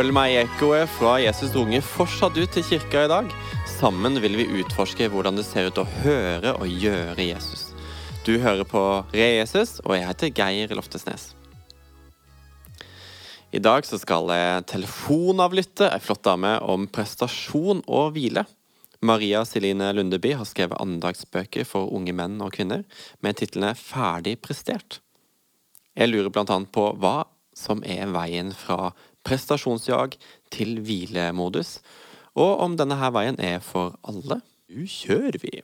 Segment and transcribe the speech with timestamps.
[0.00, 3.26] følg meg i ekkoet fra Jesus unge fortsatt ut til kirka i dag.
[3.68, 7.66] Sammen vil vi utforske hvordan det ser ut å høre og gjøre Jesus.
[8.24, 8.80] Du hører på
[9.12, 11.26] Re Jesus, og jeg heter Geir Loftesnes.
[13.52, 18.46] I dag så skal jeg telefonavlytte ei flott dame om prestasjon og hvile.
[19.04, 22.86] Maria Celine Lundeby har skrevet andagsbøker for unge menn og kvinner
[23.20, 25.02] med titlene 'Ferdig prestert'.
[25.92, 27.18] Jeg lurer blant annet på hva
[27.52, 28.94] som er veien fra
[29.26, 30.16] prestasjonsjag
[30.54, 31.78] til hvilemodus,
[32.38, 34.40] og om denne her veien er for alle.
[34.70, 35.60] Nu kjører vi!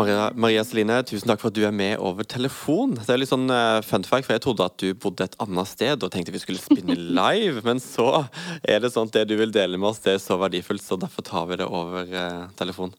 [0.00, 2.94] Maria, Maria Celine, tusen takk for at du er med over telefon.
[2.96, 5.68] Det er litt sånn uh, fun fact, for Jeg trodde at du bodde et annet
[5.68, 7.60] sted og tenkte vi skulle spinne live.
[7.66, 8.24] men så
[8.62, 10.96] er det sånn at det du vil dele med oss, det er så verdifullt, så
[11.00, 12.94] derfor tar vi det over uh, telefon.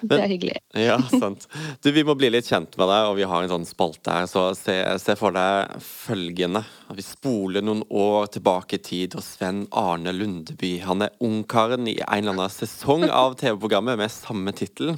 [0.00, 0.56] Men, det er hyggelig.
[0.80, 1.44] Ja, sant.
[1.84, 4.30] Du, Vi må bli litt kjent med deg, og vi har en sånn spalte her.
[4.30, 6.64] Så se, se for deg følgende.
[6.96, 11.98] Vi spoler noen år tilbake i tid, og Sven Arne Lundeby han er ungkaren i
[12.00, 14.96] en eller annen sesong av TV-programmet med samme tittel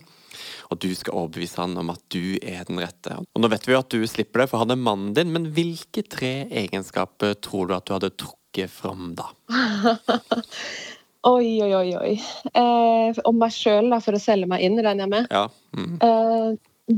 [0.70, 3.18] og du skal overbevise han om at du er den rette.
[3.22, 5.50] Og Nå vet vi jo at du slipper det, for han er mannen din, men
[5.56, 9.30] hvilke tre egenskaper tror du at du hadde trukket fram da?
[11.34, 12.12] oi, oi, oi, oi.
[12.52, 15.32] Eh, om meg sjøl, for å selge meg inn, regner jeg med.
[15.32, 15.46] Ja.
[15.78, 15.96] Mm.
[16.02, 16.50] Eh,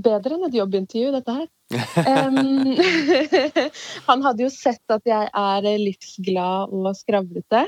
[0.05, 1.51] bedre enn et jobbintervju, dette her.
[1.75, 2.75] um,
[4.09, 7.65] han hadde jo sett at jeg er livsglad og skravlete.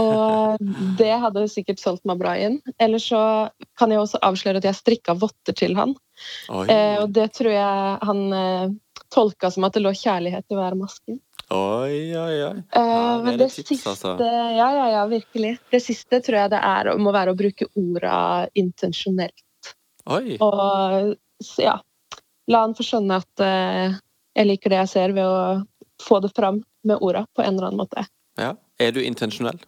[0.00, 0.60] Og
[0.98, 2.58] det hadde sikkert solgt meg bra inn.
[2.82, 3.22] Eller så
[3.80, 5.94] kan jeg også avsløre at jeg strikka votter til han.
[6.68, 8.74] Eh, og det tror jeg han eh,
[9.12, 11.16] tolka som at det lå kjærlighet i hver maske.
[11.50, 12.56] Oi, oi, oi.
[12.76, 14.14] Eh, men det, det tips, siste altså.
[14.20, 15.56] Ja, ja, ja, virkelig.
[15.72, 18.20] Det siste tror jeg det er, må være å bruke orda
[18.60, 19.74] intensjonelt.
[20.10, 20.36] Oi.
[20.44, 21.16] Og
[21.60, 21.80] ja,
[22.52, 23.98] la han få skjønne at eh,
[24.36, 25.62] jeg liker det jeg ser, ved å
[26.04, 28.04] få det fram med orda på en eller annen måte.
[28.40, 28.54] Ja.
[28.80, 29.58] Er du intensjonell?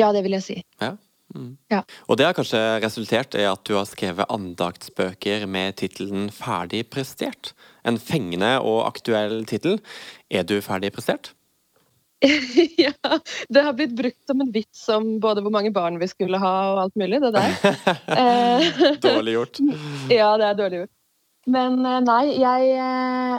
[0.00, 0.58] Ja, det vil jeg si.
[0.80, 0.96] Ja.
[1.34, 1.56] Mm.
[1.70, 1.84] ja.
[2.10, 7.52] Og det har kanskje resultert i at du har skrevet andaktsbøker med tittelen 'Ferdig prestert'.
[7.86, 9.78] En fengende og aktuell tittel.
[10.30, 11.32] Er du ferdig prestert?
[12.76, 12.92] ja.
[13.48, 16.54] Det har blitt brukt som en vits om både hvor mange barn vi skulle ha
[16.72, 18.98] og alt mulig, det der.
[19.06, 19.60] dårlig gjort.
[20.20, 20.94] ja, det er dårlig gjort.
[21.48, 23.38] Men eh, nei, jeg, eh,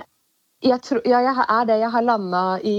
[0.72, 2.78] jeg, tror, ja, jeg er det jeg har landa i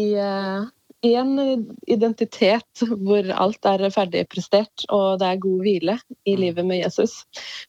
[1.02, 6.40] eh, en identitet hvor alt er ferdig prestert, og det er god hvile i mm.
[6.40, 7.22] livet med Jesus.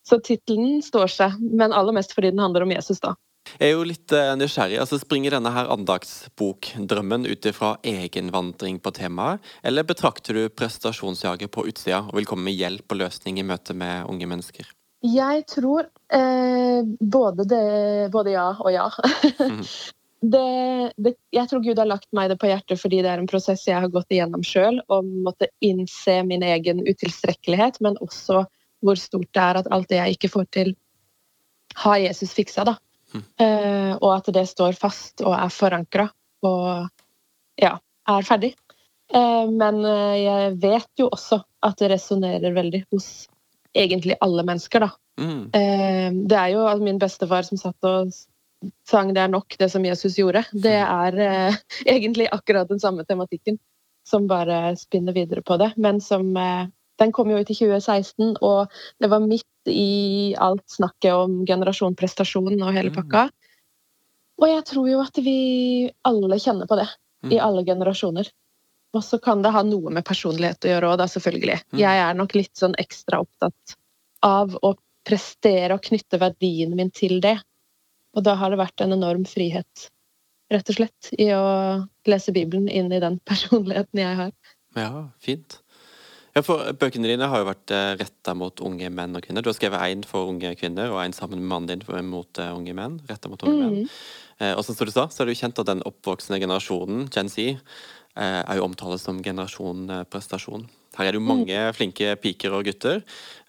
[0.06, 3.16] Så tittelen står seg, men aller mest fordi den handler om Jesus, da.
[3.60, 4.78] Jeg er jo litt uh, nysgjerrig.
[4.80, 11.66] altså Springer denne her andagsbokdrømmen ut ifra egenvandring på temaet, eller betrakter du prestasjonsjaget på
[11.68, 14.72] utsida og vil komme med hjelp og løsning i møte med unge mennesker?
[15.04, 17.64] Jeg tror eh, både, det,
[18.14, 18.88] både, ja og ja.
[20.24, 23.28] Det, det, jeg tror Gud har lagt meg det på hjertet fordi det er en
[23.28, 28.46] prosess jeg har gått igjennom sjøl, og måtte innse min egen utilstrekkelighet, men også
[28.84, 30.74] hvor stort det er at alt det jeg ikke får til,
[31.84, 32.66] har Jesus fiksa.
[32.68, 32.78] da.
[33.14, 33.24] Mm.
[33.42, 36.08] Uh, og at det står fast og er forankra
[36.48, 36.88] og
[37.62, 37.76] ja,
[38.10, 38.54] er ferdig.
[39.14, 43.28] Uh, men uh, jeg vet jo også at det resonnerer veldig hos
[43.76, 44.94] egentlig alle mennesker, da.
[45.14, 45.52] Mm.
[46.26, 48.10] det er jo min bestefar som satt og
[48.90, 51.56] sang 'Det er nok', det som Jesus gjorde, det er eh,
[51.96, 53.60] egentlig akkurat den samme tematikken
[54.08, 55.74] som bare spinner videre på det.
[55.78, 56.68] Men som eh,
[57.02, 58.70] Den kom jo ut i 2016, og
[59.02, 62.96] det var midt i alt snakket om generasjon prestasjon og hele mm.
[62.96, 63.24] pakka.
[64.38, 66.86] Og jeg tror jo at vi alle kjenner på det,
[67.32, 67.44] i mm.
[67.48, 68.30] alle generasjoner.
[68.94, 71.58] Og så kan det ha noe med personlighet å gjøre òg, da, selvfølgelig.
[71.74, 71.80] Mm.
[71.82, 73.76] Jeg er nok litt sånn ekstra opptatt
[74.24, 77.40] av å prestere og knytte verdien min til det.
[78.14, 79.88] Og da har det vært en enorm frihet,
[80.54, 81.44] rett og slett, i å
[82.10, 84.34] lese Bibelen inn i den personligheten jeg har.
[84.78, 85.60] Ja, fint.
[86.34, 89.46] Ja, for Bøkene dine har jo vært eh, retta mot unge menn og kvinner.
[89.46, 92.42] Du har skrevet én for unge kvinner og én sammen med mannen din for, mot
[92.42, 92.96] uh, unge menn.
[93.06, 93.76] Rettet mot unge mm.
[93.76, 93.92] menn.
[94.42, 97.30] Eh, og som du sa, så er det jo kjent at den oppvoksende generasjonen, Gen
[97.32, 97.60] Z,
[98.18, 100.66] eh, er jo omtalt som generasjon eh, prestasjon.
[100.98, 101.74] Her er det jo mange mm.
[101.78, 103.02] flinke piker og gutter,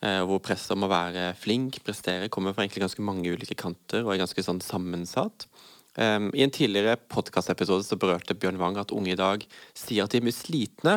[0.05, 4.05] eh, hvor presset om å være flink, prestere, kommer fra egentlig ganske mange ulike kanter
[4.05, 5.49] og er ganske sånn sammensatt.
[5.95, 9.45] Um, I en tidligere podkastepisode så berørte Bjørn Wang at unge i dag
[9.79, 10.97] sier at de er mye slitne,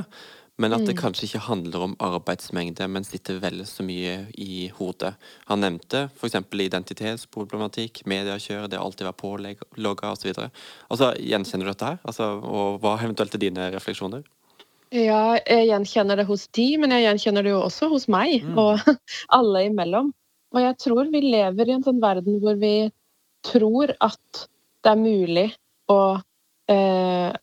[0.58, 1.02] men at det mm.
[1.04, 5.12] kanskje ikke handler om arbeidsmengde, men sitter vel så mye i hodet.
[5.52, 6.40] Han nevnte f.eks.
[6.50, 10.32] identitetsproblematikk, mediekjør, det å alltid være pålogga osv.
[10.90, 12.02] Altså, gjenkjenner du dette her?
[12.10, 14.26] Altså, og hva eventuelt er dine refleksjoner?
[14.94, 18.46] Ja, jeg gjenkjenner det hos de, men jeg gjenkjenner det jo også hos meg.
[18.46, 18.60] Mm.
[18.62, 18.80] Og
[19.38, 20.14] alle imellom.
[20.56, 22.90] Og jeg tror vi lever i en sånn verden hvor vi
[23.48, 24.48] tror at
[24.86, 25.48] det er mulig
[25.92, 26.00] å
[26.72, 27.36] eh,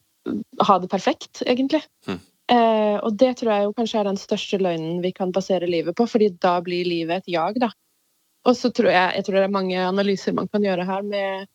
[0.69, 1.83] ha det perfekt, egentlig.
[2.09, 2.21] Mm.
[2.55, 5.97] Eh, og det tror jeg jo kanskje er den største løgnen vi kan basere livet
[5.97, 7.71] på, fordi da blir livet et jag, da.
[8.45, 11.49] Og så tror jeg, jeg tror det er mange analyser man kan gjøre her med,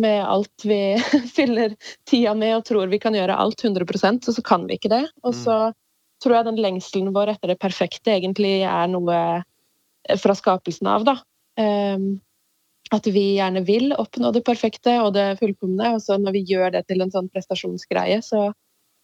[0.00, 0.96] med alt vi
[1.36, 1.76] fyller
[2.08, 3.86] tida med og tror vi kan gjøre alt 100
[4.28, 5.04] og så kan vi ikke det.
[5.22, 5.78] Og så mm.
[6.22, 9.20] tror jeg den lengselen vår etter det perfekte egentlig er noe
[10.20, 11.16] fra skapelsen av, da.
[11.60, 12.20] Um,
[12.90, 16.72] at vi gjerne vil oppnå det perfekte og det fullkomne, og så når vi gjør
[16.74, 18.48] det til en sånn prestasjonsgreie, så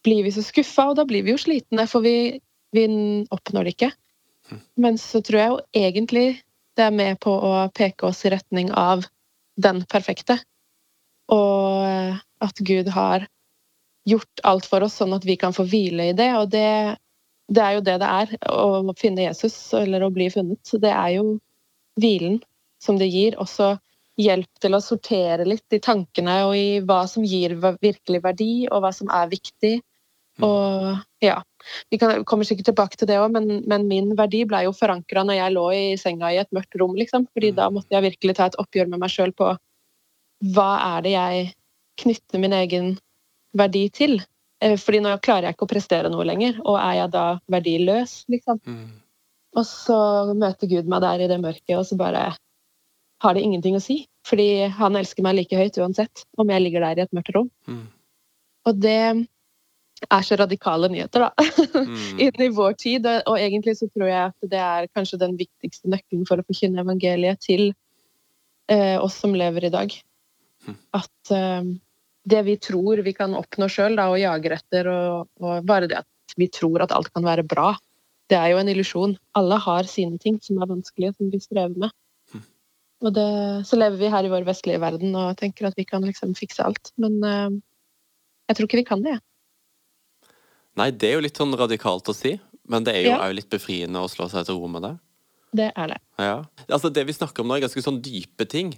[0.06, 2.40] blir vi så skuffa, og da blir vi jo slitne, for vi,
[2.74, 2.86] vi
[3.34, 3.92] oppnår det ikke.
[4.50, 4.62] Hm.
[4.82, 6.26] Men så tror jeg jo egentlig
[6.76, 9.06] det er med på å peke oss i retning av
[9.56, 10.38] den perfekte.
[11.32, 13.26] Og at Gud har
[14.06, 16.28] gjort alt for oss, sånn at vi kan få hvile i det.
[16.38, 16.68] Og det,
[17.50, 20.76] det er jo det det er, å finne Jesus, eller å bli funnet.
[20.82, 21.26] Det er jo
[21.98, 22.38] hvilen
[22.82, 23.38] som det gir.
[23.42, 23.74] Også
[24.20, 28.84] hjelp til å sortere litt i tankene og i hva som gir virkelig verdi, og
[28.84, 29.74] hva som er viktig.
[30.36, 30.46] Mm.
[30.46, 31.40] Og ja,
[31.90, 35.24] Vi kan, kommer sikkert tilbake til det òg, men, men, min verdi ble jo forankra
[35.26, 37.26] når jeg lå i senga i et mørkt rom, liksom.
[37.34, 39.54] Fordi da måtte jeg virkelig ta et oppgjør med meg sjøl på
[40.44, 41.44] hva er det jeg
[42.02, 42.94] knytter min egen
[43.56, 44.18] verdi til?
[44.62, 48.18] Eh, fordi nå klarer jeg ikke å prestere noe lenger, og er jeg da verdiløs,
[48.32, 48.60] liksom?
[48.64, 48.88] Mm.
[49.56, 50.00] Og så
[50.36, 52.26] møter Gud meg der i det mørket, og så bare
[53.24, 54.02] har det ingenting å si.
[54.26, 57.48] Fordi han elsker meg like høyt uansett om jeg ligger der i et mørkt rom.
[57.70, 57.86] Mm.
[58.66, 58.98] Og det
[60.10, 61.46] er så radikale nyheter, da.
[61.72, 61.96] Mm.
[62.26, 63.08] Inn i vår tid.
[63.30, 66.84] Og egentlig så tror jeg at det er kanskje den viktigste nøkkelen for å forkynne
[66.84, 67.70] evangeliet til
[68.68, 69.96] eh, oss som lever i dag.
[70.96, 71.68] At eh,
[72.26, 76.36] det vi tror vi kan oppnå sjøl og jager etter, og, og, bare det at
[76.36, 77.74] vi tror at alt kan være bra,
[78.30, 79.14] det er jo en illusjon.
[79.38, 81.94] Alle har sine ting som er vanskelige, som vi strever med.
[83.04, 83.28] Og det,
[83.68, 86.64] så lever vi her i vår vestlige verden og tenker at vi kan liksom fikse
[86.64, 86.92] alt.
[87.00, 87.52] Men uh,
[88.48, 89.18] jeg tror ikke vi kan det.
[90.80, 92.34] Nei, det er jo litt sånn radikalt å si,
[92.68, 93.28] men det er jo ja.
[93.32, 94.94] litt befriende å slå seg til ro med det.
[95.56, 96.00] Det er det.
[96.20, 96.38] Ja.
[96.66, 98.74] Altså, det vi snakker om nå, er ganske sånn dype ting.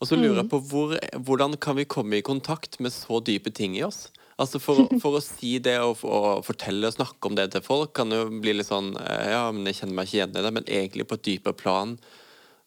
[0.00, 0.52] Og så lurer jeg mm.
[0.52, 0.94] på hvor,
[1.28, 4.06] hvordan kan vi komme i kontakt med så dype ting i oss?
[4.40, 7.92] Altså for, for, å si det og, og, fortelle og snakke om det til folk
[7.98, 10.52] kan jo bli litt sånn eh, Ja, men jeg kjenner meg ikke igjen i det.
[10.56, 11.94] Men egentlig på et dypere plan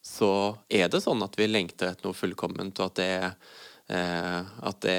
[0.04, 0.30] så
[0.68, 3.30] er det sånn at vi lengter etter noe fullkomment, og at det er
[3.96, 4.98] eh, at, det,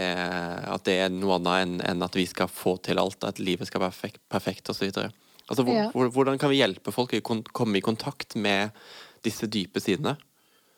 [0.73, 3.69] at det er noe annet enn, en at vi skal få til alt, at livet
[3.69, 4.89] skal være perfekt, perfekt osv.
[5.45, 5.91] Altså, ja.
[5.93, 8.73] hvordan kan vi hjelpe folk å komme i kontakt med
[9.25, 10.17] disse dype sidene?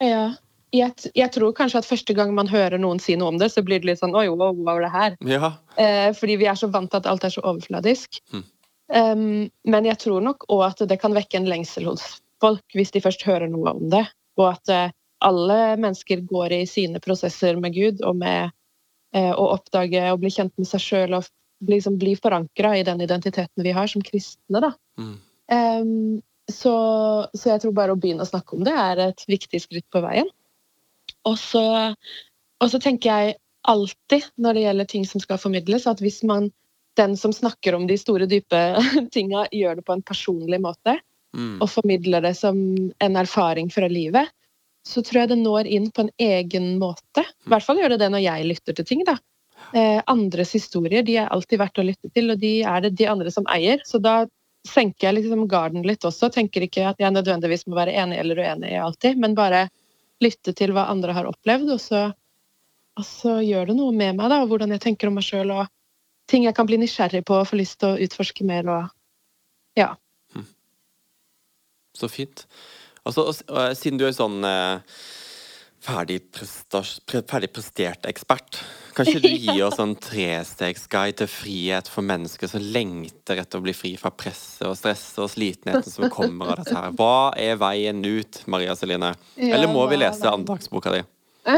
[0.04, 0.36] Ja,
[0.76, 3.64] jeg, jeg, tror kanskje at første gang man hører noen si noe om det, så
[3.66, 5.18] blir det litt sånn Oi, hva var det her?
[5.28, 5.54] Ja.
[5.80, 8.20] Eh, fordi vi er så vant til at alt er så overfladisk.
[8.34, 8.46] Mm.
[8.88, 9.24] Um,
[9.68, 12.06] men jeg tror nok òg at det kan vekke en lengsel hos
[12.40, 14.06] folk hvis de først hører noe om det.
[14.40, 14.94] Og at uh,
[15.28, 18.54] alle mennesker går i sine prosesser med Gud og med
[19.16, 21.28] uh, å oppdage og bli kjent med seg sjøl og
[21.68, 24.62] liksom bli forankra i den identiteten vi har som kristne.
[24.62, 24.74] da.
[25.00, 25.16] Mm.
[25.48, 26.76] Um, så,
[27.34, 30.00] så, jeg tror bare å begynne å snakke om det er et viktig skritt på
[30.06, 30.30] veien.
[31.28, 31.66] Og så,
[32.64, 33.38] og så tenker jeg
[33.68, 36.50] alltid når det gjelder ting som skal formidles, at hvis man
[36.98, 38.62] den som snakker om de store, dype
[39.14, 40.98] tinga, gjør det på en personlig måte,
[41.38, 41.60] mm.
[41.62, 42.58] og formidler det som
[43.04, 44.32] en erfaring fra livet,
[44.88, 47.22] så tror jeg det når inn på en egen måte.
[47.46, 49.04] I hvert fall gjør det det når jeg lytter til ting.
[49.08, 49.18] da.
[49.76, 53.10] Eh, andres historier de er alltid verdt å lytte til, og de er det de
[53.12, 53.84] andre som eier.
[53.86, 54.22] Så da
[54.68, 56.32] senker jeg liksom garden litt også.
[56.34, 59.68] Tenker ikke at jeg nødvendigvis må være enig eller uenig i alltid, men bare
[60.24, 62.04] lytte til hva andre har opplevd, og så,
[62.98, 65.68] og gjør det noe med meg, da, og hvordan jeg tenker om meg sjøl, og
[66.32, 69.94] ting jeg kan bli nysgjerrig på og få lyst til å utforske mer, og ja.
[70.34, 70.48] Hm.
[71.96, 72.48] Så fint.
[73.08, 75.00] Altså, og, siden du er sånn eh,
[75.86, 78.60] ferdig prestert ekspert,
[78.98, 83.66] kan ikke du gi oss en trestegsguide til frihet for mennesker som lengter etter å
[83.66, 86.96] bli fri fra presset og stresset og slitenheten som kommer av dette her?
[86.98, 89.14] Hva er veien ut, Maria Celine?
[89.38, 91.04] Eller må vi lese andagsboka di?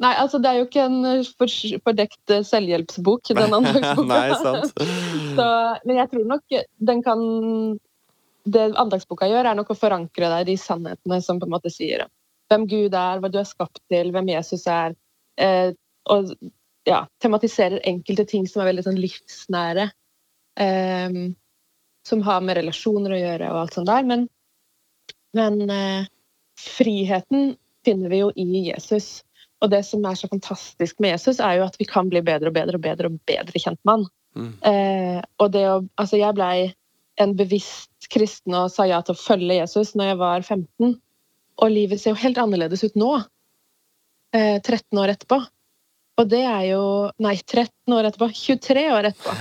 [0.00, 1.24] Nei, altså det er jo ikke en
[1.84, 4.08] fordekt selvhjelpsbok, den andagsboka.
[4.08, 4.84] Nei, sant.
[5.36, 5.48] Så,
[5.84, 7.24] men jeg tror nok den kan
[8.44, 11.72] Det andagsboka gjør, er nok å forankre deg i de sannhetene som på en måte
[11.72, 12.06] sier
[12.52, 14.92] hvem Gud er, hva du er skapt til, hvem Jesus er.
[15.40, 15.72] Eh,
[16.12, 16.34] og
[16.84, 19.88] ja, tematiserer enkelte ting som er veldig sånn livsnære.
[20.60, 21.34] Um,
[22.04, 24.04] som har med relasjoner å gjøre og alt sånt der.
[24.08, 24.26] Men,
[25.36, 26.04] men uh,
[26.60, 29.22] friheten finner vi jo i Jesus.
[29.64, 32.52] Og det som er så fantastisk med Jesus, er jo at vi kan bli bedre
[32.52, 34.06] og bedre og bedre og bedre kjent med han.
[34.34, 34.52] Mm.
[34.66, 36.56] Uh, og det å Altså, jeg blei
[37.22, 40.96] en bevisst kristen og sa ja til å følge Jesus når jeg var 15.
[41.62, 43.12] Og livet ser jo helt annerledes ut nå
[44.34, 45.38] eh, 13 år etterpå.
[46.20, 46.82] Og det er jo
[47.22, 48.28] Nei, 13 år etterpå.
[48.38, 49.32] 23 år etterpå.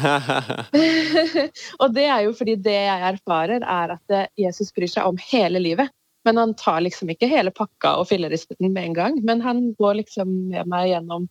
[1.82, 5.62] og det er jo fordi det jeg erfarer, er at Jesus bryr seg om hele
[5.62, 5.94] livet.
[6.25, 9.22] Men han tar liksom ikke hele pakka og fillerister den med en gang.
[9.27, 11.27] Men han går liksom med meg gjennom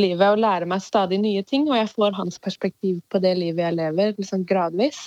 [0.00, 1.66] livet og lærer meg stadig nye ting.
[1.70, 5.06] Og jeg får hans perspektiv på det livet jeg lever, liksom gradvis.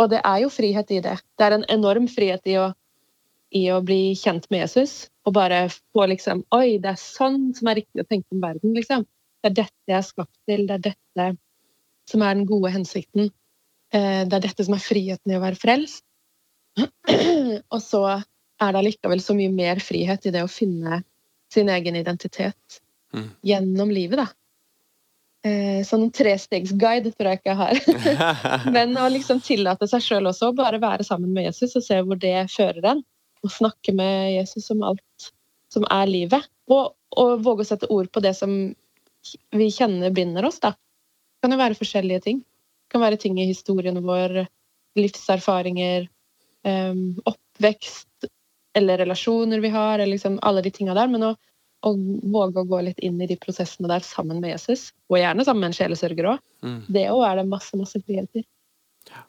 [0.00, 1.18] Og det er jo frihet i det.
[1.38, 2.70] Det er en enorm frihet i å,
[3.52, 5.06] i å bli kjent med Jesus.
[5.26, 8.74] Og bare få liksom Oi, det er sånn som er riktig å tenke om verden,
[8.76, 9.06] liksom.
[9.42, 10.66] Det er dette jeg er skapt til.
[10.68, 11.28] Det er dette
[12.10, 13.30] som er den gode hensikten.
[13.94, 16.04] Eh, det er dette som er friheten i å være frelst.
[17.74, 21.02] Og så er det allikevel så mye mer frihet i det å finne
[21.52, 22.78] sin egen identitet
[23.12, 23.28] mm.
[23.44, 24.28] gjennom livet, da.
[25.82, 28.66] Sånn trestegsguide tror jeg ikke jeg har.
[28.76, 32.20] Men å liksom tillate seg sjøl også, bare være sammen med Jesus og se hvor
[32.22, 33.02] det fører en.
[33.42, 35.32] Og snakke med Jesus om alt
[35.72, 36.46] som er livet.
[36.70, 38.54] Og, og våge å sette ord på det som
[39.54, 40.72] vi kjenner binder oss, da.
[40.72, 42.42] Det kan jo være forskjellige ting.
[42.42, 44.44] Det kan være ting i historien vår,
[44.98, 46.08] livserfaringer,
[46.68, 48.28] um, oppvekst
[48.76, 51.10] eller relasjoner vi har, eller liksom alle de tinga der.
[51.12, 51.32] Men å,
[51.86, 51.94] å,
[52.34, 55.66] våge å gå litt inn i de prosessene der sammen med Jesus, og gjerne sammen
[55.66, 56.78] med en sjelesørger òg, mm.
[56.92, 58.44] det òg er det masse, masse frihet i.
[59.10, 59.26] Ja,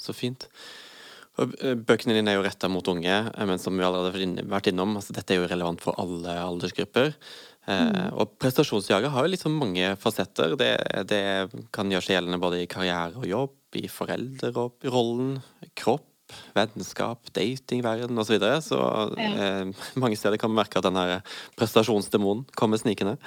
[0.00, 0.48] så fint.
[1.40, 4.68] Eh, bøkene dine er jo retta mot unge, eh, men som vi allerede har vært
[4.68, 7.14] innom, altså dette er jo relevant for alle aldersgrupper.
[7.62, 8.18] Eh, mm.
[8.18, 10.56] og prestasjonsjaget har jo liksom mange fasetter.
[10.60, 10.72] Det,
[11.08, 11.24] det
[11.72, 15.38] kan gjøre seg gjeldende både i karriere og jobb, i foreldrerollen,
[15.78, 16.11] kropp
[16.56, 18.32] vennskap, datingverden osv.
[18.32, 18.60] Så, videre.
[18.64, 18.78] så
[19.20, 19.30] ja.
[19.44, 21.20] eh, mange steder kan man merke at denne
[21.60, 23.18] prestasjonsdemonen kommer snikende.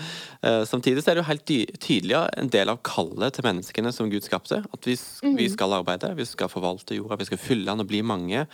[0.42, 1.46] Eh, samtidig så er det jo helt
[1.84, 4.64] tydelig en del av kallet til menneskene som Gud skapte.
[4.66, 5.36] At vi, mm.
[5.38, 8.46] vi skal arbeide, vi skal forvalte jorda, vi skal fylle den og bli mange.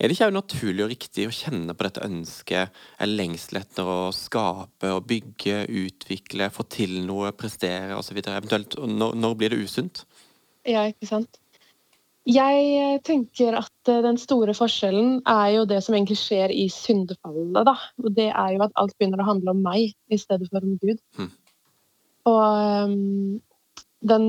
[0.00, 3.98] Er det ikke naturlig og riktig å kjenne på dette ønsket, eller lengsel etter å
[4.16, 8.22] skape og bygge, utvikle, få til noe, prestere osv.?
[8.22, 10.04] Eventuelt når, når blir det usunt?
[10.68, 11.39] Ja, ikke sant.
[12.28, 16.66] Jeg eh, tenker at eh, den store forskjellen er jo det som egentlig skjer i
[16.72, 17.62] syndefallet.
[17.64, 17.76] da.
[18.04, 20.76] Og det er jo at alt begynner å handle om meg i stedet for om
[20.82, 21.00] Gud.
[21.16, 21.30] Mm.
[22.28, 23.40] Og um,
[24.04, 24.26] den,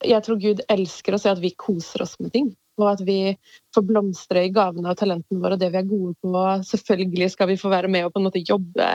[0.00, 2.48] jeg tror Gud elsker å se at vi koser oss med ting.
[2.80, 3.36] Og at vi
[3.76, 6.32] får blomstre i gavene og talentene våre og det vi er gode på.
[6.70, 8.88] Selvfølgelig skal vi få være med og på en måte jobbe,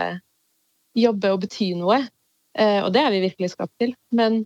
[0.97, 2.01] jobbe og bety noe.
[2.57, 3.93] Eh, og det er vi virkelig skapt til.
[4.09, 4.41] Men,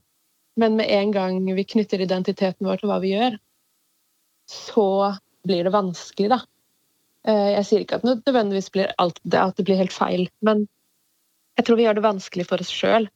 [0.60, 3.40] men med en gang vi knytter identiteten vår til hva vi gjør,
[4.50, 5.16] så
[5.48, 6.40] blir det vanskelig, da.
[7.28, 10.28] Eh, jeg sier ikke at det nødvendigvis blir alt det, at det blir helt feil,
[10.46, 10.66] men
[11.58, 13.08] jeg tror vi gjør det vanskelig for oss sjøl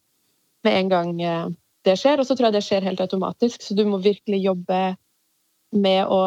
[0.68, 1.48] med en gang eh,
[1.88, 2.22] det skjer.
[2.22, 4.82] Og så tror jeg det skjer helt automatisk, så du må virkelig jobbe
[5.76, 6.22] med å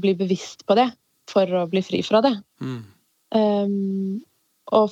[0.00, 0.88] bli bevisst på det
[1.30, 2.34] for å bli fri fra det.
[2.62, 2.82] Mm.
[3.34, 4.20] Um,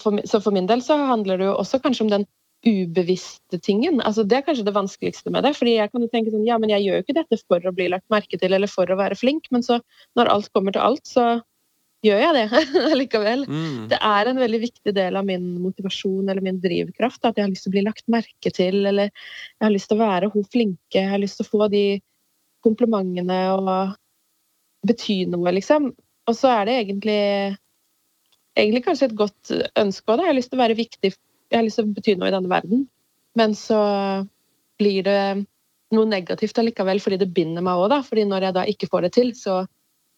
[0.01, 2.25] for, så for min del så handler det jo også kanskje om den
[2.63, 4.01] ubevisste tingen.
[4.01, 5.55] Altså, det er kanskje det vanskeligste med det.
[5.59, 7.73] fordi jeg kan jo tenke sånn, ja, men jeg gjør jo ikke dette for å
[7.75, 9.81] bli lagt merke til eller for å være flink, men så
[10.19, 11.27] når alt kommer til alt, så
[12.07, 12.63] gjør jeg det
[13.01, 13.45] likevel.
[13.47, 13.89] Mm.
[13.91, 17.53] Det er en veldig viktig del av min motivasjon eller min drivkraft at jeg har
[17.53, 20.47] lyst til å bli lagt merke til, eller jeg har lyst til å være hun
[20.47, 21.87] flinke, jeg har lyst til å få de
[22.63, 23.99] komplimentene og
[24.87, 25.91] bety noe, liksom.
[26.31, 27.21] Og så er det egentlig
[28.59, 30.23] egentlig kanskje et godt ønske òg.
[30.23, 31.13] Jeg har lyst til å være viktig
[31.53, 32.87] jeg har lyst til å bety noe i denne verden.
[33.39, 33.79] Men så
[34.81, 35.23] blir det
[35.93, 38.01] noe negativt allikevel, fordi det binder meg òg, da.
[38.07, 39.63] Fordi når jeg da ikke får det til, så,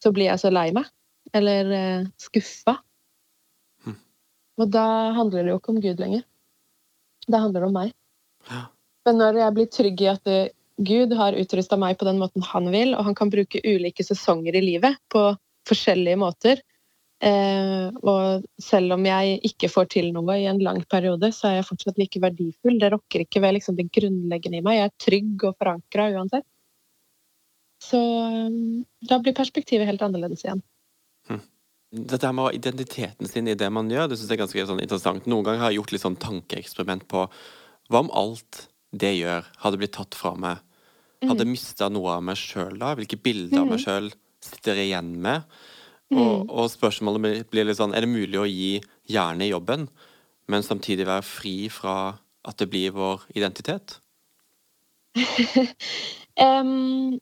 [0.03, 0.87] så blir jeg så lei meg.
[1.35, 2.77] Eller eh, skuffa.
[3.87, 3.99] Hm.
[4.63, 4.87] Og da
[5.19, 6.23] handler det jo ikke om Gud lenger.
[7.27, 7.95] Da handler det om meg.
[8.51, 8.67] Ja.
[9.05, 12.17] Men når jeg blir trygg i at det, eh, Gud har utrusta meg på den
[12.19, 15.21] måten han vil, og han kan bruke ulike sesonger i livet på
[15.69, 16.63] forskjellige måter,
[17.23, 21.69] og selv om jeg ikke får til noe i en lang periode, så er jeg
[21.69, 22.77] fortsatt like verdifull.
[22.81, 24.81] Det rokker ikke ved liksom, det grunnleggende i meg.
[24.81, 26.47] Jeg er trygg og forankra uansett.
[27.85, 28.61] Så eh,
[29.09, 30.63] da blir perspektivet helt annerledes igjen.
[31.31, 31.43] Hm.
[31.95, 34.83] Dette her med identiteten sin i det man gjør, det synes jeg er ganske sånn
[34.83, 35.29] interessant.
[35.31, 37.27] Noen ganger har jeg gjort litt sånn tankeeksperiment på
[37.93, 40.63] hva om alt det gjør, hadde blitt tatt fra meg?
[41.25, 41.53] Hadde mm.
[41.55, 42.95] mista noe av meg sjøl da?
[42.99, 43.85] Hvilke bilder av meg mm.
[43.85, 44.11] sjøl
[44.45, 45.47] sitter jeg igjen med?
[46.13, 46.51] Og, mm.
[46.53, 48.77] og, spørsmålet blir litt sånn Er det mulig å gi
[49.11, 49.87] hjernen jobben,
[50.53, 51.97] men samtidig være fri fra
[52.45, 53.99] at det blir vår identitet?
[56.45, 57.17] um,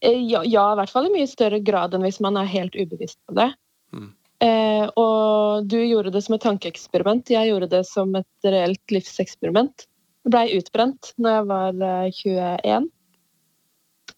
[0.00, 3.18] ja, ja, i hvert fall i mye større grad enn hvis man er helt ubevisst
[3.26, 3.50] på det.
[3.96, 4.12] Mm.
[4.44, 7.32] Uh, og du gjorde det som et tankeeksperiment.
[7.32, 9.88] Jeg gjorde det som et reelt livseksperiment.
[10.26, 12.90] Jeg blei utbrent når jeg var uh, eh, 21.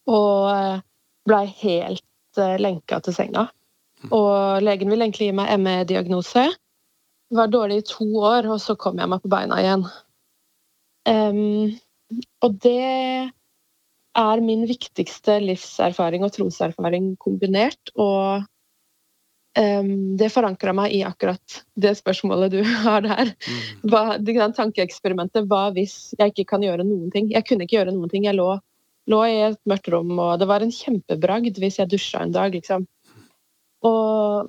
[0.09, 0.83] Og
[1.29, 2.05] blei helt
[2.61, 3.49] lenka til senga.
[4.07, 6.47] Og legen ville egentlig gi meg ME-diagnose.
[7.35, 9.85] var dårlig i to år, og så kom jeg meg på beina igjen.
[11.09, 11.75] Um,
[12.45, 13.33] og det
[14.19, 17.93] er min viktigste livserfaring og troserfaring kombinert.
[18.01, 18.47] Og
[19.59, 23.35] um, det forankra meg i akkurat det spørsmålet du har der.
[23.35, 23.91] Mm.
[23.91, 27.31] Hva, det tankeeksperimentet Hva hvis jeg ikke kan gjøre noen ting?
[27.35, 28.25] Jeg kunne ikke gjøre noen ting.
[28.29, 28.51] Jeg lå,
[29.11, 32.55] lå i et mørkt rom, og det var en kjempebragd hvis jeg dusja en dag,
[32.57, 32.89] liksom.
[33.87, 34.49] Og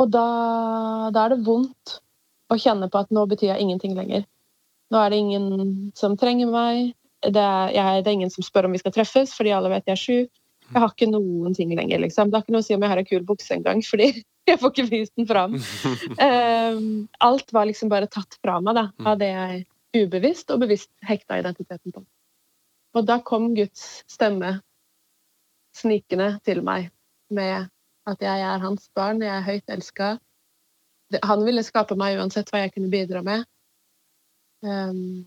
[0.00, 0.26] og da,
[1.14, 1.98] da, er det vondt
[2.52, 4.24] å kjenne på at nå betyr jeg ingenting lenger.
[4.92, 5.48] Nå er det ingen
[5.98, 6.92] som trenger meg.
[7.22, 9.86] Det er, jeg, det er ingen som spør om vi skal treffes, fordi alle vet
[9.86, 10.40] jeg er sjuk.
[10.72, 12.30] Jeg har ikke noen ting lenger, liksom.
[12.30, 14.08] Det har ikke noe å si om jeg har en kul bukse engang, fordi
[14.48, 15.58] jeg får ikke vist den fram.
[16.16, 16.88] Um,
[17.28, 19.62] alt var liksom bare tatt fra meg da, av det jeg
[20.02, 22.02] ubevisst og bevisst hekta identiteten på.
[22.96, 24.56] Og da kom Guds stemme
[25.76, 26.90] snikende til meg
[27.32, 27.68] med
[28.08, 30.16] at jeg er hans barn, jeg er høyt elska.
[31.22, 33.44] Han ville skape meg uansett hva jeg kunne bidra med.
[34.62, 35.24] Um,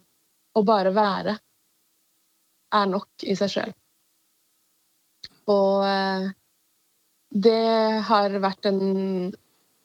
[0.55, 1.35] å bare være
[2.75, 3.73] er nok i seg sjøl.
[5.51, 6.29] Og uh,
[7.35, 7.65] det
[8.07, 8.81] har vært en,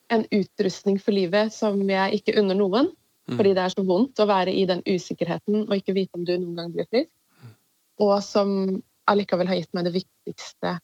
[0.08, 2.92] en, utrustning for livet som jeg ikke unner noen.
[3.30, 3.36] Mm.
[3.36, 6.32] Fordi det er så vondt å være i den usikkerheten og ikke vite om du
[6.36, 7.12] noen gang blir frisk.
[7.42, 7.52] Mm.
[8.06, 8.54] Og som
[9.10, 10.78] allikevel har gitt meg det viktigste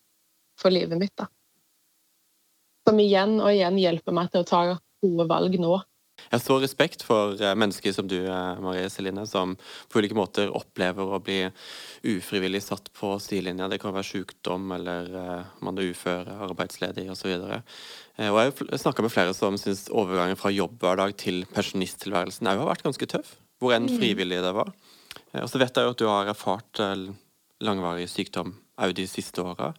[0.61, 1.15] for livet mitt.
[1.19, 1.31] da.
[2.87, 4.63] Som igjen og igjen hjelper meg til å ta
[5.03, 5.75] gode valg nå.
[6.17, 9.53] Jeg har stor respekt for eh, mennesker som du, eh, Marie Celine, som
[9.93, 11.43] på ulike måter opplever å bli
[12.09, 13.69] ufrivillig satt på sidelinja.
[13.71, 17.37] Det kan være sykdom, eller eh, man er ufør, arbeidsledig osv.
[17.37, 17.53] Og
[18.17, 22.87] jeg har snakka med flere som syns overgangen fra jobbhverdag til pensjonisttilværelsen òg har vært
[22.89, 23.37] ganske tøff.
[23.61, 23.97] Hvor enn mm.
[24.01, 24.73] frivillig det var.
[25.37, 26.81] Og så vet jeg jo at du har erfart
[27.65, 29.73] langvarig sykdom òg de siste åra.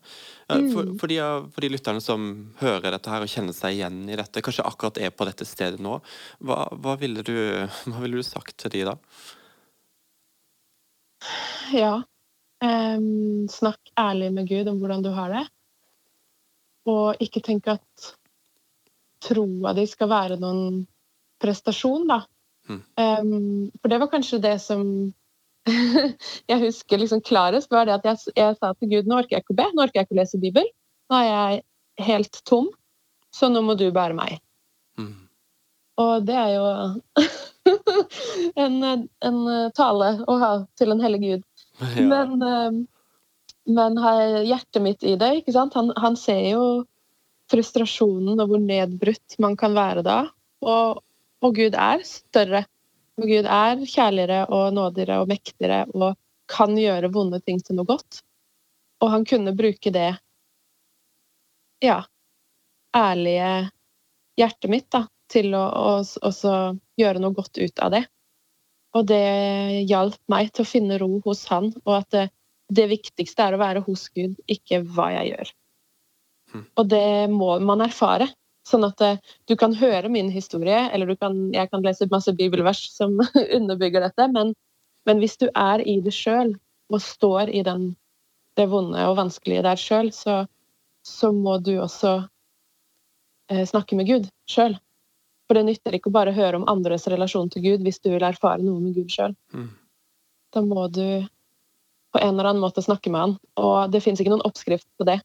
[0.50, 0.70] Mm.
[0.74, 1.20] For, for, de,
[1.54, 2.28] for, de, lytterne som
[2.62, 5.82] hører dette her og kjenner seg igjen i dette, kanskje akkurat er på dette stedet
[5.84, 6.00] nå,
[6.46, 7.36] hva, hva, ville, du,
[7.90, 8.98] hva ville, du, sagt til de da?
[11.74, 11.96] Ja
[12.64, 15.44] um, Snakk ærlig med Gud om hvordan du har det.
[16.88, 18.12] Og ikke tenk at
[19.28, 20.86] troa di skal være noen
[21.42, 22.22] prestasjon, da.
[22.68, 22.82] Mm.
[23.00, 24.84] Um, for det var kanskje det som
[26.52, 29.46] jeg husker liksom klarest, var det at jeg, jeg, sa til Gud nå orker jeg
[29.46, 30.68] ikke å be, nå orker jeg ikke å lese Bibel.
[31.12, 31.64] Nå er jeg
[32.08, 32.70] helt tom,
[33.34, 34.38] så nå må du bære meg.
[35.00, 35.16] Mm.
[36.04, 36.68] Og det er jo
[38.66, 39.40] en, en,
[39.78, 41.48] tale å ha til en hellig Gud.
[41.78, 42.04] Ja.
[42.10, 42.78] Men, eh,
[43.70, 43.98] men
[44.48, 45.76] hjertet mitt i det, ikke sant?
[45.78, 46.62] Han, han, ser jo
[47.52, 50.16] frustrasjonen og hvor nedbrutt man kan være da.
[50.66, 51.04] Og,
[51.44, 52.64] og Gud er større
[53.18, 56.16] for Gud er kjærligere og nådigere og mektigere og
[56.48, 58.22] kan gjøre vonde ting til noe godt.
[59.02, 60.12] Og han kunne bruke det
[61.84, 62.00] ja,
[62.96, 63.50] ærlige
[64.38, 65.66] hjertet mitt da, til å
[66.26, 66.54] også
[66.98, 68.06] gjøre noe godt ut av det.
[68.98, 72.26] Og det hjalp meg til å finne ro hos han, og at det,
[72.74, 75.54] det viktigste er å være hos Gud, ikke hva jeg gjør.
[76.54, 76.66] Hm.
[76.80, 78.30] Og det må man erfare.
[78.68, 82.84] Sånn at uh, du kan høre min historie, eller kan, jeg kan lese masse bibelvers
[82.92, 83.16] som
[83.58, 84.54] underbygger dette, men,
[85.08, 86.56] men, hvis du er i det sjøl
[86.92, 87.94] og står i den,
[88.60, 90.42] det vonde og vanskelige der sjøl, så,
[91.06, 92.18] så, må du også
[93.52, 94.78] eh, snakke med Gud sjøl.
[95.48, 98.26] For det nytter ikke å bare høre om andres relasjon til Gud hvis du vil
[98.28, 99.36] erfare noe med Gud sjøl.
[99.56, 99.70] Mm.
[100.56, 101.24] Da må du
[102.12, 103.36] på en eller annen måte snakke med han.
[103.60, 105.20] Og det fins ikke noen oppskrift på det.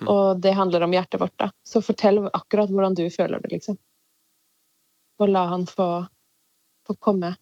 [0.00, 0.08] Mm.
[0.10, 1.50] Og det handler om hjertet vårt, da.
[1.62, 3.78] Så fortell akkurat hvordan du føler det, liksom.
[5.22, 5.88] Og la han få,
[6.86, 7.34] få komme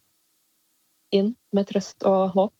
[1.12, 2.54] inn med trøst og håp.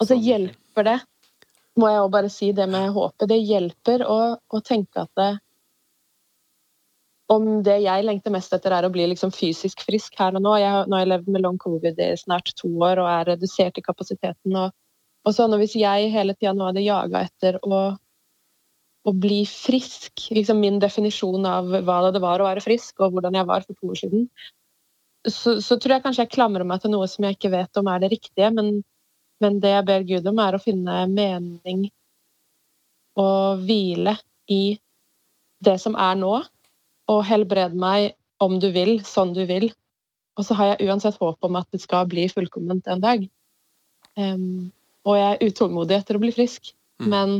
[0.00, 0.98] Og så hjelper det,
[1.80, 5.30] må jeg òg bare si det med håpet, det hjelper å, å tenke at det,
[7.32, 10.56] om det jeg lengter mest etter, er å bli liksom fysisk frisk her og nå.
[10.60, 13.80] Jeg, nå har jeg levd med long covid i snart to år og er redusert
[13.80, 14.56] i kapasiteten.
[14.60, 14.74] og
[15.24, 17.78] og så Hvis jeg hele tida nå hadde jaga etter å,
[19.04, 23.38] å, bli frisk, liksom min definisjon av hva det var å være frisk, og hvordan
[23.38, 24.26] jeg var for to år siden,
[25.24, 27.88] så, så tror jeg kanskje jeg klamrer meg til noe som jeg ikke vet om
[27.88, 28.50] er det riktige.
[28.52, 28.82] Men,
[29.40, 31.86] men det jeg ber Gud om, er å finne mening
[33.20, 34.16] og hvile
[34.50, 34.76] i
[35.64, 36.34] det som er nå,
[37.08, 39.70] og helbrede meg om du vil, sånn du vil.
[40.36, 43.24] Og så har jeg uansett håp om at det skal bli fullkomment en dag.
[44.18, 44.72] Um,
[45.04, 46.72] og jeg er utålmodig etter å bli frisk.
[47.02, 47.08] Mm.
[47.12, 47.36] Men,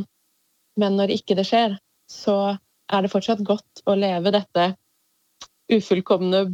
[0.80, 1.78] men, når ikke det skjer,
[2.10, 2.36] så
[2.92, 4.74] er det fortsatt godt å leve dette
[5.72, 6.44] ufullkomne,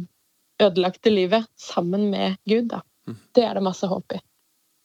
[0.61, 2.69] ødelagte livet sammen med Gud.
[2.71, 2.83] Da.
[3.09, 3.17] Mm.
[3.35, 4.21] Det er det masse håp i.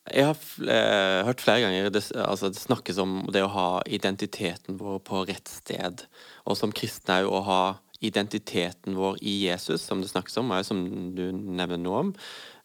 [0.06, 0.36] Jeg har
[0.70, 5.24] eh, hørt flere ganger det, altså, det, snakkes om det å ha identiteten vår på
[5.26, 6.04] rett sted.
[6.46, 7.62] Og som kristne jo å ha
[8.04, 10.84] identiteten vår i Jesus, som det snakkes om, og som
[11.16, 12.12] du nevner noe om.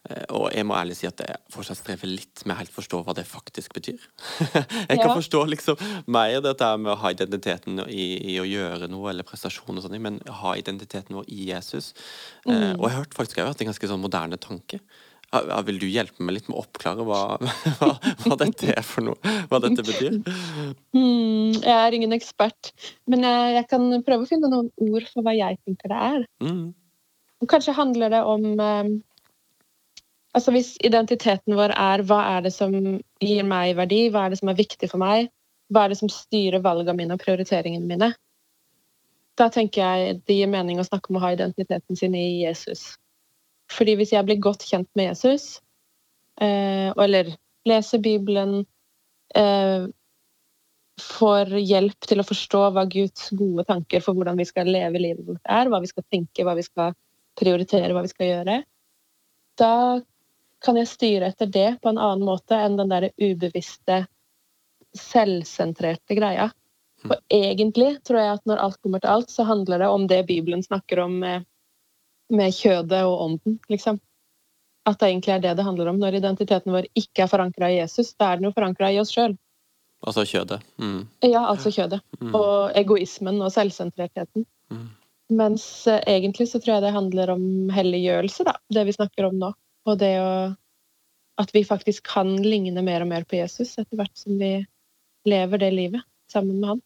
[0.09, 3.13] Eh, og jeg må ærlig si at jeg fortsatt strever litt med helt forstå hva
[3.17, 4.01] det faktisk betyr.
[4.55, 5.13] jeg kan ja.
[5.13, 9.77] forstå liksom mer dette med å ha identiteten i, i, å gjøre noe eller prestasjon,
[9.77, 11.93] og sånt, men ha identiteten vår i Jesus.
[12.47, 12.79] Eh, mm.
[12.79, 14.81] og jeg har hørt faktisk at det er en ganske sånn moderne tanke.
[15.31, 17.21] Vil du hjelpe meg litt med å oppklare hva,
[17.79, 17.93] hva,
[18.25, 19.35] hva dette er for noe?
[19.51, 20.19] Hva dette betyr?
[20.91, 22.73] Mm, jeg er ingen ekspert,
[23.09, 26.25] men jeg, jeg, kan prøve å finne noen ord for hva jeg tenker det er.
[26.43, 26.65] Mm.
[27.49, 28.91] Kanskje handler det om um,
[30.31, 34.39] Altså Hvis identiteten vår er hva er det som gir meg verdi, hva er det
[34.39, 35.27] som er viktig for meg,
[35.71, 38.11] hva er det som styrer valgene mine og prioriteringene mine,
[39.39, 42.93] da tenker jeg det gir mening å snakke om å ha identiteten sin i Jesus.
[43.71, 45.61] Fordi hvis jeg blir godt kjent med Jesus,
[46.39, 47.31] eh, eller
[47.67, 48.65] leser Bibelen,
[49.35, 49.87] eh,
[51.01, 55.25] får hjelp til å forstå hva Guds gode tanker for hvordan vi skal leve livet
[55.25, 56.93] vårt er, hva vi skal tenke, hva vi skal
[57.39, 58.57] prioritere, hva vi skal gjøre,
[59.57, 59.73] da
[60.61, 64.05] kan jeg styre etter det på en annen måte enn den der ubevisste,
[64.97, 66.49] selvsentrerte greia.
[67.01, 67.07] Hm.
[67.07, 70.23] For egentlig tror jeg at når alt kommer til alt, så handler det om det
[70.29, 71.47] Bibelen snakker om med,
[72.29, 73.99] med kjødet og ånden, liksom.
[74.85, 75.99] At det egentlig er det det handler om.
[76.01, 79.13] Når identiteten vår ikke er forankra i Jesus, da er den jo forankra i oss
[79.13, 79.35] sjøl.
[80.01, 80.63] Altså kjødet?
[80.81, 81.03] Mm.
[81.21, 82.01] Ja, altså kjødet.
[82.17, 82.31] Mm.
[82.33, 84.47] Og egoismen og selvsentrertheten.
[84.73, 84.87] Mm.
[85.37, 87.43] Mens uh, egentlig så tror jeg det handler om
[87.73, 88.55] helliggjørelse, da.
[88.73, 89.51] Det vi snakker om nå.
[89.89, 90.33] Og det å
[91.41, 94.59] At vi faktisk kan ligne mer og mer på Jesus etter hvert som vi
[95.25, 96.81] lever det livet sammen med han.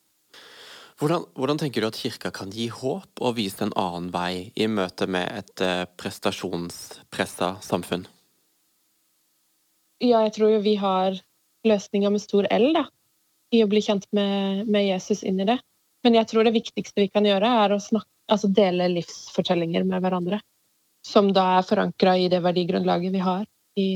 [1.02, 4.68] Hvordan, hvordan, tenker du at kirka kan gi håp og vise en annen vei i
[4.72, 8.06] møte med et eh, prestasjonspressa samfunn?
[10.00, 11.20] Ja, jeg tror jo vi har
[11.68, 12.86] løsninga med stor L, da.
[13.52, 15.58] I å bli kjent med, med, Jesus inn i det.
[16.06, 20.06] Men jeg tror det viktigste vi kan gjøre, er å snakke, altså dele livsfortellinger med
[20.06, 20.40] hverandre
[21.06, 23.46] som da er forankra i det verdigrunnlaget vi har
[23.80, 23.90] i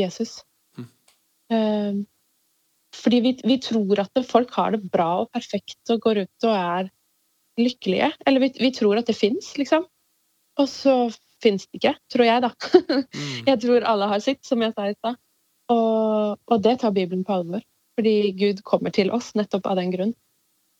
[0.00, 0.40] Jesus.
[0.76, 0.88] Mm.
[1.52, 2.04] Uh,
[2.96, 6.56] fordi vi, vi, tror at folk har det bra og perfekt og går ut og
[6.56, 6.88] er
[7.60, 8.10] lykkelige.
[8.26, 9.86] Eller vi, vi tror at det fins, liksom.
[10.56, 10.96] Og så
[11.42, 12.50] fins det ikke, tror jeg, da.
[12.88, 13.46] mm.
[13.50, 15.18] Jeg tror alle har sitt, som jeg sa i stad.
[15.72, 17.64] Og, og, det tar Bibelen på alvor.
[17.96, 20.14] Fordi Gud kommer til oss nettopp av den grunn.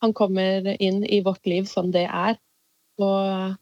[0.05, 2.37] Han kommer inn i vårt liv som det er.
[3.01, 3.57] Og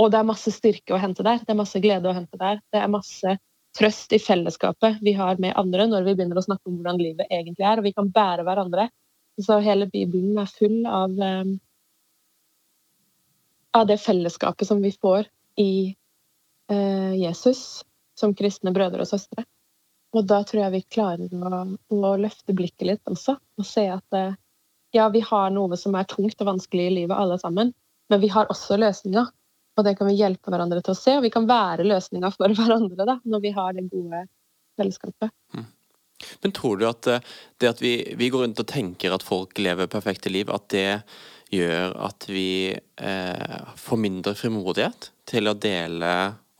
[0.00, 1.42] og det er masse styrke å hente der.
[1.42, 2.60] Det er masse glede å hente der.
[2.72, 3.36] Det er masse
[3.76, 7.30] trøst i fellesskapet vi har med andre når vi begynner å snakke om hvordan livet
[7.32, 8.88] egentlig er, og vi kan bære hverandre.
[9.40, 11.54] Så hele Bibelen er full av, um,
[13.72, 15.28] av det fellesskapet som vi får
[15.60, 15.72] i
[16.72, 17.82] uh, Jesus
[18.18, 19.46] som kristne brødre og søstre.
[20.12, 21.64] Og da tror jeg vi klarer å,
[21.96, 24.36] å løfte blikket litt også, og se at uh,
[24.92, 27.72] ja, vi har noe som er tungt og vanskelig i livet, alle sammen,
[28.12, 29.32] men vi har også løsninger.
[29.78, 32.52] Og det kan vi hjelpe hverandre til å se, og vi kan være løsninga for
[32.58, 34.26] hverandre da, når vi har det gode
[34.80, 35.32] fellesskapet.
[35.56, 35.70] Mm.
[36.42, 37.24] Men tror du at eh,
[37.58, 41.02] det at vi, vi, går rundt og tenker at folk lever perfekte liv, at det
[41.52, 46.12] gjør at vi eh, får mindre frimodighet til å dele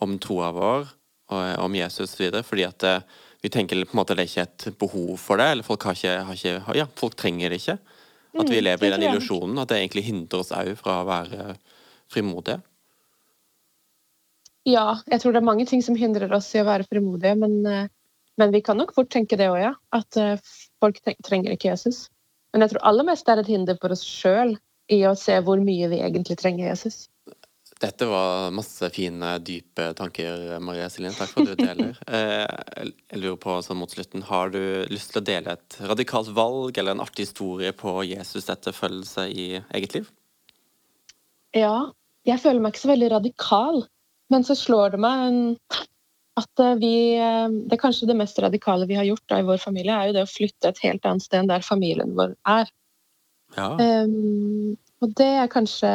[0.02, 0.90] om troa vår
[1.32, 2.96] og om Jesus videre, fordi at det,
[3.42, 5.96] vi tenker på en måte det ikke er et behov for det, eller folk, har
[5.96, 7.78] ikke, har ikke, ja, folk trenger det ikke.
[8.32, 11.08] At vi mm, lever i den illusjonen, at det egentlig hindrer oss òg fra å
[11.08, 11.56] være
[12.12, 12.60] frimodige.
[14.68, 17.54] Ja, jeg tror det er mange ting som hindrer oss i å være frimodige, men,
[17.66, 17.88] eh,
[18.38, 19.72] men vi kan nok fort tenke det òg, ja.
[19.94, 20.38] At eh,
[20.82, 22.06] folk trenger ikke Jesus.
[22.52, 24.54] Men jeg tror aller mest det er et hinder for oss sjøl
[24.92, 27.06] i å se hvor mye vi egentlig trenger Jesus.
[27.82, 31.16] Dette var masse fine, dype tanker, Maria Celine.
[31.18, 31.96] Takk for at du deler.
[32.12, 36.30] Eh, jeg lurer på sånn mot slutten, Har du lyst til å dele et radikalt
[36.36, 40.12] valg eller en artig historie på Jesus' etterfølgelse i eget liv?
[41.56, 41.90] Ja.
[42.28, 43.80] Jeg føler meg ikke så veldig radikal.
[44.32, 45.40] Men så slår det meg
[46.40, 49.60] at eh, vi eh, Det kanskje det mest radikale vi har gjort da, i vår
[49.60, 52.70] familie, er jo det å flytte et helt annet sted enn der familien vår er.
[53.52, 53.68] Ja.
[53.76, 55.90] Um, og det er kanskje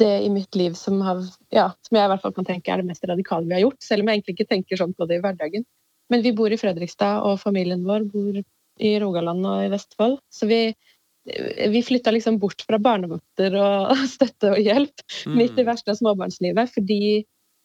[0.00, 1.20] det i mitt liv som, har,
[1.52, 3.80] ja, som jeg i hvert fall kan tenke er det mest radikale vi har gjort.
[3.84, 5.64] Selv om jeg egentlig ikke tenker sånn på det i hverdagen.
[6.12, 10.18] Men vi bor i Fredrikstad, og familien vår bor i Rogaland og i Vestfold.
[10.32, 10.60] Så vi,
[11.70, 15.36] vi flytta liksom bort fra barnevakter og støtte og hjelp mm.
[15.36, 17.00] midt i verste av småbarnslivet, fordi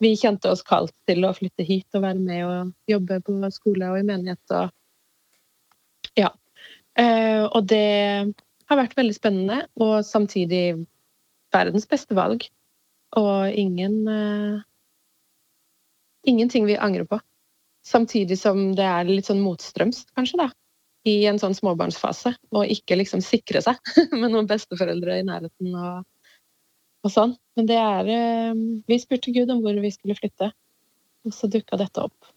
[0.02, 3.92] vi kjente oss kalt til å flytte hit og være med og jobbe på skole
[3.92, 4.72] og i menighet og
[6.18, 6.32] Ja.
[7.00, 8.34] Eh, og det
[8.68, 10.82] har vært veldig spennende, og samtidig
[11.54, 12.44] verdens beste valg.
[13.20, 14.60] Og ingen eh,
[16.22, 17.18] Ingenting vi angrer på.
[17.82, 20.52] Samtidig som det er litt sånn motstrømst, kanskje, da
[21.08, 23.80] i en sånn småbarnsfase, og ikke liksom sikre seg
[24.20, 25.72] med noen besteforeldre i nærheten.
[25.74, 26.04] Og,
[27.06, 27.34] og sånn.
[27.58, 30.52] Men det er eh, Vi spurte Gud om hvor vi skulle flytte,
[31.26, 32.32] og så dukka dette opp.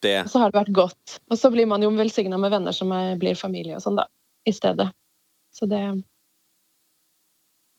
[0.00, 0.16] Det.
[0.24, 1.18] Og så har det vært godt.
[1.28, 4.06] Og så blir man jo velsigna med venner som er, blir familie og sånn, da.
[4.48, 4.88] I stedet.
[5.52, 5.82] Så det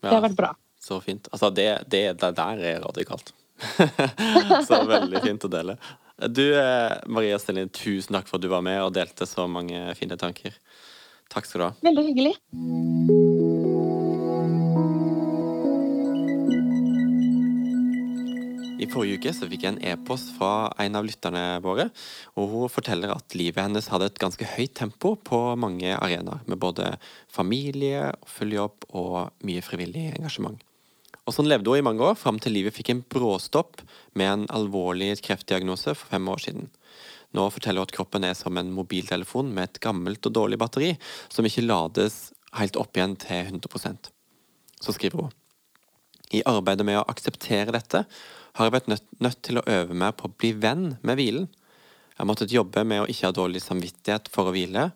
[0.01, 0.51] Det har vært bra.
[0.81, 1.27] Så fint.
[1.31, 3.33] Altså, det, det, det der er radikalt.
[4.67, 5.75] så veldig fint å dele.
[6.29, 9.79] Du, eh, Maria Stelin, tusen takk for at du var med og delte så mange
[9.97, 10.53] fine tanker.
[11.33, 11.73] Takk skal du ha.
[11.81, 12.35] Veldig hyggelig.
[18.81, 21.89] I forrige uke så fikk jeg en e-post fra en av lytterne våre.
[22.35, 26.41] og Hun forteller at livet hennes hadde et ganske høyt tempo på mange arenaer.
[26.45, 26.97] Med både
[27.29, 30.61] familie, full jobb og mye frivillig engasjement.
[31.27, 33.83] Og Sånn levde hun i mange år, fram til livet fikk en bråstopp
[34.17, 36.71] med en alvorlig kreftdiagnose for fem år siden.
[37.37, 40.95] Nå forteller hun at kroppen er som en mobiltelefon med et gammelt og dårlig batteri,
[41.31, 44.11] som ikke lades helt opp igjen til 100%
[44.81, 45.31] Så skriver hun.
[46.31, 48.05] I arbeidet med å akseptere dette
[48.57, 51.47] har jeg vært nødt, nødt til å øve meg på å bli venn med hvilen.
[52.11, 54.89] Jeg har måttet jobbe med å ikke ha dårlig samvittighet for å hvile,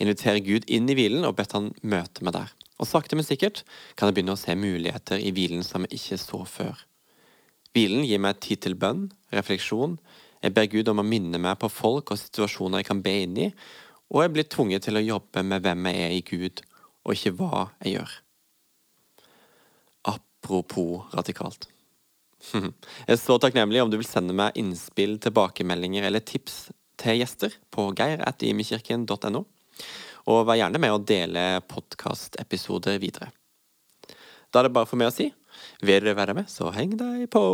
[0.00, 2.52] invitere Gud inn i hvilen og bedt han møte meg der.
[2.78, 3.64] Og sakte, men sikkert
[3.98, 6.84] kan jeg begynne å se muligheter i hvilen som jeg ikke så før.
[7.74, 9.98] Hvilen gir meg tid til bønn, refleksjon,
[10.42, 13.38] jeg ber Gud om å minne meg på folk og situasjoner jeg kan be inn
[13.42, 13.48] i,
[14.08, 16.62] og jeg blir tvunget til å jobbe med hvem jeg er i Gud,
[17.04, 18.14] og ikke hva jeg gjør.
[20.14, 21.68] Apropos radikalt.
[22.54, 26.68] Jeg er så takknemlig om du vil sende meg innspill, tilbakemeldinger eller tips
[27.02, 29.40] til gjester på geir.imekirken.no.
[30.28, 33.30] Og vær gjerne med å dele podkastepisoder videre.
[34.52, 35.30] Da er det bare for meg å si
[35.82, 37.44] vil du være med, så heng deg på!